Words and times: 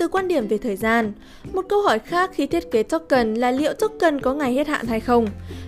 Từ 0.00 0.08
quan 0.08 0.28
điểm 0.28 0.48
về 0.48 0.58
thời 0.58 0.76
gian, 0.76 1.12
một 1.52 1.64
câu 1.68 1.82
hỏi 1.82 1.98
khác 1.98 2.30
khi 2.34 2.46
thiết 2.46 2.70
kế 2.70 2.82
token 2.82 3.34
là 3.34 3.50
liệu 3.50 3.72
token 3.74 4.20
có 4.20 4.34
ngày 4.34 4.54
hết 4.54 4.68
hạn 4.68 4.86
hay 4.86 5.00
không. 5.00 5.26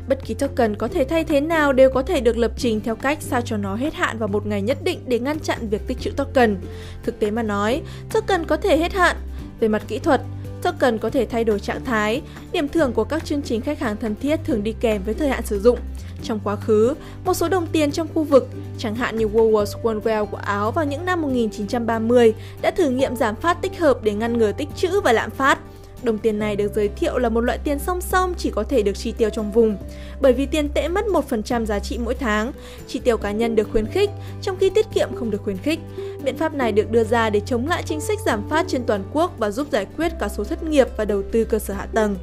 Bất 0.09 0.19
kỳ 0.25 0.35
token 0.35 0.77
có 0.77 0.89
thể 0.89 1.05
thay 1.05 1.25
thế 1.25 1.41
nào 1.41 1.73
đều 1.73 1.91
có 1.91 2.03
thể 2.03 2.21
được 2.21 2.37
lập 2.37 2.53
trình 2.57 2.81
theo 2.81 2.97
cách 2.97 3.19
sao 3.21 3.41
cho 3.41 3.57
nó 3.57 3.75
hết 3.75 3.95
hạn 3.95 4.19
vào 4.19 4.29
một 4.29 4.47
ngày 4.47 4.63
nhất 4.63 4.79
định 4.85 4.99
để 5.07 5.19
ngăn 5.19 5.39
chặn 5.39 5.69
việc 5.69 5.87
tích 5.87 6.01
trữ 6.01 6.11
token. 6.11 6.57
Thực 7.03 7.19
tế 7.19 7.31
mà 7.31 7.43
nói, 7.43 7.83
token 8.13 8.45
có 8.45 8.57
thể 8.57 8.79
hết 8.79 8.93
hạn. 8.93 9.17
Về 9.61 9.69
mặt 9.69 9.83
kỹ 9.89 9.99
thuật, 9.99 10.21
token 10.63 10.99
có 10.99 11.11
thể 11.11 11.27
thay 11.27 11.45
đổi 11.45 11.61
trạng 11.61 11.85
thái, 11.85 12.23
điểm 12.53 12.69
thưởng 12.69 12.93
của 12.93 13.05
các 13.05 13.25
chương 13.25 13.43
trình 13.43 13.61
khách 13.61 13.81
hàng 13.81 13.97
thân 13.97 14.15
thiết 14.23 14.41
thường 14.45 14.63
đi 14.63 14.75
kèm 14.81 15.03
với 15.05 15.15
thời 15.15 15.29
hạn 15.29 15.43
sử 15.47 15.61
dụng. 15.61 15.79
Trong 16.23 16.41
quá 16.45 16.57
khứ, 16.57 16.95
một 17.25 17.35
số 17.35 17.49
đồng 17.49 17.67
tiền 17.67 17.93
trong 17.93 18.09
khu 18.15 18.25
vực, 18.25 18.49
chẳng 18.79 18.95
hạn 18.95 19.17
như 19.17 19.27
Woolworths 19.27 19.83
Onewealth 19.83 20.27
của 20.27 20.37
Áo 20.37 20.73
vào 20.73 20.85
những 20.85 21.05
năm 21.05 21.23
1930, 21.23 22.35
đã 22.63 22.71
thử 22.71 22.91
nghiệm 22.91 23.17
giảm 23.17 23.37
phát 23.37 23.63
tích 23.63 23.79
hợp 23.79 24.03
để 24.03 24.15
ngăn 24.15 24.39
ngừa 24.39 24.53
tích 24.53 24.69
trữ 24.77 25.01
và 25.01 25.13
lạm 25.13 25.31
phát. 25.31 25.59
Đồng 26.03 26.19
tiền 26.19 26.39
này 26.39 26.57
được 26.57 26.73
giới 26.75 26.89
thiệu 26.89 27.19
là 27.19 27.29
một 27.29 27.41
loại 27.41 27.59
tiền 27.59 27.79
song 27.79 28.01
song 28.01 28.35
chỉ 28.39 28.51
có 28.51 28.63
thể 28.63 28.83
được 28.83 28.93
chi 28.93 29.13
tiêu 29.13 29.31
trong 29.31 29.53
vùng. 29.53 29.77
Bởi 30.21 30.33
vì 30.33 30.47
tiền 30.47 30.69
tệ 30.69 30.89
mất 30.89 31.05
1% 31.31 31.65
giá 31.65 31.79
trị 31.79 31.99
mỗi 32.05 32.15
tháng, 32.15 32.53
chi 32.87 32.99
tiêu 32.99 33.17
cá 33.17 33.33
nhân 33.33 33.57
được 33.57 33.69
khuyến 33.73 33.87
khích, 33.87 34.11
trong 34.43 34.57
khi 34.61 34.71
tiết 34.71 34.87
kiệm 34.95 35.09
không 35.15 35.31
được 35.31 35.43
khuyến 35.43 35.57
khích. 35.57 35.81
Biện 36.25 36.37
pháp 36.37 36.55
này 36.55 36.73
được 36.73 36.91
đưa 36.91 37.05
ra 37.05 37.31
để 37.31 37.41
chống 37.41 37.69
lại 37.69 37.83
chính 37.87 38.01
sách 38.01 38.19
giảm 38.27 38.49
phát 38.49 38.65
trên 38.69 38.85
toàn 38.87 39.05
quốc 39.13 39.39
và 39.39 39.51
giúp 39.51 39.67
giải 39.73 39.87
quyết 39.97 40.13
cả 40.21 40.29
số 40.29 40.45
thất 40.45 40.63
nghiệp 40.63 40.89
và 40.97 41.05
đầu 41.05 41.23
tư 41.33 41.45
cơ 41.45 41.59
sở 41.59 41.75
hạ 41.75 41.87
tầng. 41.95 42.17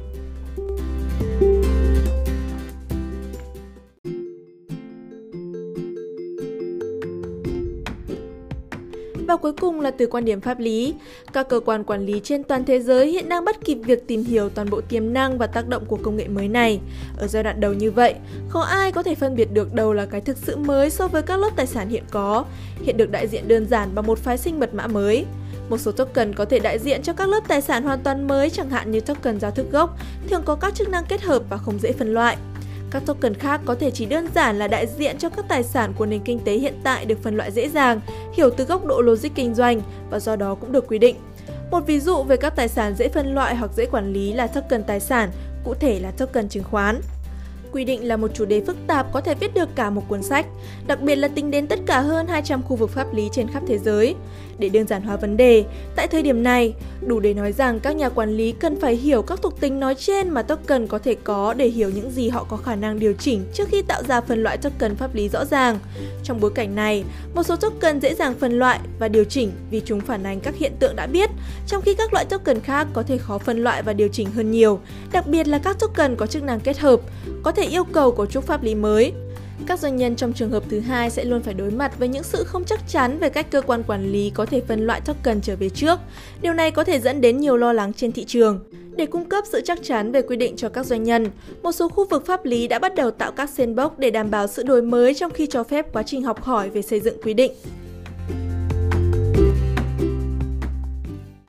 Và 9.30 9.36
cuối 9.36 9.52
cùng 9.52 9.80
là 9.80 9.90
từ 9.90 10.06
quan 10.06 10.24
điểm 10.24 10.40
pháp 10.40 10.58
lý. 10.58 10.94
Các 11.32 11.48
cơ 11.48 11.60
quan 11.60 11.84
quản 11.84 12.06
lý 12.06 12.20
trên 12.24 12.42
toàn 12.42 12.64
thế 12.64 12.80
giới 12.80 13.10
hiện 13.10 13.28
đang 13.28 13.44
bắt 13.44 13.56
kịp 13.64 13.74
việc 13.74 14.06
tìm 14.06 14.24
hiểu 14.24 14.48
toàn 14.48 14.70
bộ 14.70 14.80
tiềm 14.80 15.12
năng 15.12 15.38
và 15.38 15.46
tác 15.46 15.68
động 15.68 15.84
của 15.86 15.98
công 16.02 16.16
nghệ 16.16 16.28
mới 16.28 16.48
này. 16.48 16.80
Ở 17.18 17.26
giai 17.26 17.42
đoạn 17.42 17.60
đầu 17.60 17.72
như 17.72 17.90
vậy, 17.90 18.14
không 18.48 18.62
ai 18.62 18.92
có 18.92 19.02
thể 19.02 19.14
phân 19.14 19.36
biệt 19.36 19.52
được 19.52 19.74
đâu 19.74 19.92
là 19.92 20.06
cái 20.06 20.20
thực 20.20 20.36
sự 20.36 20.56
mới 20.56 20.90
so 20.90 21.08
với 21.08 21.22
các 21.22 21.36
lớp 21.36 21.50
tài 21.56 21.66
sản 21.66 21.88
hiện 21.88 22.02
có, 22.10 22.44
hiện 22.82 22.96
được 22.96 23.10
đại 23.10 23.28
diện 23.28 23.48
đơn 23.48 23.66
giản 23.66 23.94
bằng 23.94 24.06
một 24.06 24.18
phái 24.18 24.38
sinh 24.38 24.60
mật 24.60 24.74
mã 24.74 24.86
mới. 24.86 25.24
Một 25.68 25.78
số 25.78 25.92
token 25.92 26.34
có 26.34 26.44
thể 26.44 26.58
đại 26.58 26.78
diện 26.78 27.02
cho 27.02 27.12
các 27.12 27.28
lớp 27.28 27.40
tài 27.48 27.60
sản 27.60 27.82
hoàn 27.82 27.98
toàn 27.98 28.28
mới 28.28 28.50
chẳng 28.50 28.70
hạn 28.70 28.90
như 28.90 29.00
token 29.00 29.40
giao 29.40 29.50
thức 29.50 29.66
gốc, 29.72 29.98
thường 30.28 30.42
có 30.44 30.54
các 30.54 30.74
chức 30.74 30.88
năng 30.88 31.04
kết 31.08 31.22
hợp 31.22 31.42
và 31.50 31.56
không 31.56 31.78
dễ 31.78 31.92
phân 31.92 32.14
loại. 32.14 32.36
Các 32.90 33.02
token 33.06 33.34
khác 33.34 33.60
có 33.64 33.74
thể 33.74 33.90
chỉ 33.90 34.06
đơn 34.06 34.28
giản 34.34 34.58
là 34.58 34.68
đại 34.68 34.86
diện 34.86 35.18
cho 35.18 35.28
các 35.28 35.44
tài 35.48 35.62
sản 35.62 35.92
của 35.96 36.06
nền 36.06 36.20
kinh 36.20 36.38
tế 36.38 36.52
hiện 36.52 36.74
tại 36.84 37.04
được 37.04 37.22
phân 37.22 37.36
loại 37.36 37.52
dễ 37.52 37.68
dàng, 37.68 38.00
hiểu 38.34 38.50
từ 38.50 38.64
góc 38.64 38.86
độ 38.86 39.00
logic 39.00 39.28
kinh 39.34 39.54
doanh 39.54 39.80
và 40.10 40.18
do 40.18 40.36
đó 40.36 40.54
cũng 40.54 40.72
được 40.72 40.86
quy 40.86 40.98
định. 40.98 41.16
Một 41.70 41.86
ví 41.86 42.00
dụ 42.00 42.22
về 42.22 42.36
các 42.36 42.56
tài 42.56 42.68
sản 42.68 42.94
dễ 42.94 43.08
phân 43.08 43.34
loại 43.34 43.56
hoặc 43.56 43.70
dễ 43.76 43.86
quản 43.86 44.12
lý 44.12 44.32
là 44.32 44.46
token 44.46 44.82
tài 44.84 45.00
sản, 45.00 45.30
cụ 45.64 45.74
thể 45.74 46.00
là 46.00 46.10
token 46.10 46.48
chứng 46.48 46.64
khoán. 46.64 47.00
Quy 47.72 47.84
định 47.84 48.08
là 48.08 48.16
một 48.16 48.30
chủ 48.34 48.44
đề 48.44 48.62
phức 48.66 48.76
tạp 48.86 49.12
có 49.12 49.20
thể 49.20 49.34
viết 49.34 49.54
được 49.54 49.68
cả 49.74 49.90
một 49.90 50.02
cuốn 50.08 50.22
sách, 50.22 50.46
đặc 50.86 51.00
biệt 51.00 51.16
là 51.16 51.28
tính 51.28 51.50
đến 51.50 51.66
tất 51.66 51.78
cả 51.86 52.00
hơn 52.00 52.26
200 52.26 52.62
khu 52.62 52.76
vực 52.76 52.90
pháp 52.90 53.14
lý 53.14 53.28
trên 53.32 53.48
khắp 53.48 53.62
thế 53.66 53.78
giới. 53.78 54.14
Để 54.58 54.68
đơn 54.68 54.86
giản 54.86 55.02
hóa 55.02 55.16
vấn 55.16 55.36
đề, 55.36 55.64
tại 55.96 56.08
thời 56.08 56.22
điểm 56.22 56.42
này, 56.42 56.74
đủ 57.06 57.20
để 57.20 57.34
nói 57.34 57.52
rằng 57.52 57.80
các 57.80 57.96
nhà 57.96 58.08
quản 58.08 58.30
lý 58.30 58.52
cần 58.52 58.80
phải 58.80 58.96
hiểu 58.96 59.22
các 59.22 59.42
thuộc 59.42 59.60
tính 59.60 59.80
nói 59.80 59.94
trên 59.94 60.30
mà 60.30 60.42
token 60.42 60.86
có 60.86 60.98
thể 60.98 61.16
có 61.24 61.54
để 61.54 61.68
hiểu 61.68 61.90
những 61.90 62.10
gì 62.10 62.28
họ 62.28 62.46
có 62.48 62.56
khả 62.56 62.74
năng 62.74 62.98
điều 62.98 63.12
chỉnh 63.12 63.44
trước 63.54 63.68
khi 63.68 63.82
tạo 63.82 64.02
ra 64.02 64.20
phân 64.20 64.42
loại 64.42 64.56
token 64.56 64.96
pháp 64.96 65.14
lý 65.14 65.28
rõ 65.28 65.44
ràng. 65.44 65.78
Trong 66.22 66.40
bối 66.40 66.50
cảnh 66.54 66.74
này, 66.74 67.04
một 67.34 67.42
số 67.42 67.56
token 67.56 68.00
dễ 68.00 68.14
dàng 68.14 68.34
phân 68.40 68.58
loại 68.58 68.80
và 68.98 69.08
điều 69.08 69.24
chỉnh 69.24 69.52
vì 69.70 69.82
chúng 69.84 70.00
phản 70.00 70.26
ánh 70.26 70.40
các 70.40 70.56
hiện 70.56 70.72
tượng 70.78 70.96
đã 70.96 71.06
biết, 71.06 71.30
trong 71.66 71.82
khi 71.82 71.94
các 71.94 72.12
loại 72.12 72.24
token 72.24 72.60
khác 72.60 72.86
có 72.92 73.02
thể 73.02 73.18
khó 73.18 73.38
phân 73.38 73.64
loại 73.64 73.82
và 73.82 73.92
điều 73.92 74.08
chỉnh 74.08 74.30
hơn 74.30 74.50
nhiều, 74.50 74.80
đặc 75.12 75.26
biệt 75.26 75.48
là 75.48 75.58
các 75.58 75.78
token 75.78 76.16
có 76.16 76.26
chức 76.26 76.42
năng 76.42 76.60
kết 76.60 76.78
hợp, 76.78 77.00
có 77.42 77.52
thể 77.52 77.59
yêu 77.66 77.84
cầu 77.84 78.12
cấu 78.12 78.26
trúc 78.26 78.44
pháp 78.46 78.62
lý 78.62 78.74
mới. 78.74 79.12
Các 79.66 79.78
doanh 79.78 79.96
nhân 79.96 80.16
trong 80.16 80.32
trường 80.32 80.50
hợp 80.50 80.62
thứ 80.70 80.80
hai 80.80 81.10
sẽ 81.10 81.24
luôn 81.24 81.42
phải 81.42 81.54
đối 81.54 81.70
mặt 81.70 81.98
với 81.98 82.08
những 82.08 82.22
sự 82.22 82.44
không 82.44 82.64
chắc 82.64 82.80
chắn 82.88 83.18
về 83.18 83.28
cách 83.28 83.50
cơ 83.50 83.62
quan 83.62 83.82
quản 83.82 84.12
lý 84.12 84.30
có 84.30 84.46
thể 84.46 84.60
phân 84.60 84.86
loại 84.86 85.00
token 85.00 85.40
trở 85.40 85.56
về 85.56 85.68
trước. 85.68 85.98
Điều 86.42 86.52
này 86.52 86.70
có 86.70 86.84
thể 86.84 87.00
dẫn 87.00 87.20
đến 87.20 87.40
nhiều 87.40 87.56
lo 87.56 87.72
lắng 87.72 87.92
trên 87.92 88.12
thị 88.12 88.24
trường. 88.24 88.60
Để 88.96 89.06
cung 89.06 89.24
cấp 89.24 89.44
sự 89.52 89.60
chắc 89.64 89.78
chắn 89.82 90.12
về 90.12 90.22
quy 90.22 90.36
định 90.36 90.56
cho 90.56 90.68
các 90.68 90.86
doanh 90.86 91.02
nhân, 91.02 91.26
một 91.62 91.72
số 91.72 91.88
khu 91.88 92.06
vực 92.08 92.26
pháp 92.26 92.44
lý 92.44 92.68
đã 92.68 92.78
bắt 92.78 92.94
đầu 92.94 93.10
tạo 93.10 93.32
các 93.32 93.50
sandbox 93.50 93.92
để 93.98 94.10
đảm 94.10 94.30
bảo 94.30 94.46
sự 94.46 94.62
đổi 94.62 94.82
mới 94.82 95.14
trong 95.14 95.30
khi 95.32 95.46
cho 95.46 95.64
phép 95.64 95.92
quá 95.92 96.02
trình 96.02 96.22
học 96.22 96.42
hỏi 96.42 96.70
về 96.70 96.82
xây 96.82 97.00
dựng 97.00 97.22
quy 97.22 97.34
định. 97.34 97.52